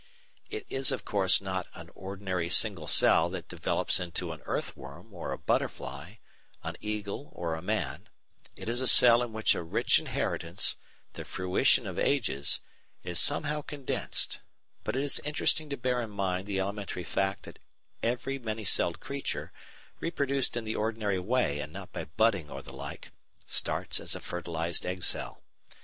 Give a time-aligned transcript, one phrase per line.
[0.49, 5.31] It is, of course, not an ordinary single cell that develops into an earthworm or
[5.31, 6.15] a butterfly,
[6.63, 8.09] an eagle, or a man;
[8.55, 10.75] it is a cell in which a rich inheritance,
[11.13, 12.61] the fruition of ages,
[13.03, 14.39] is somehow condensed;
[14.83, 17.59] but it is interesting to bear in mind the elementary fact that
[18.01, 19.51] every many celled creature,
[19.99, 23.11] reproduced in the ordinary way and not by budding or the like,
[23.45, 25.43] starts as a fertilised egg cell.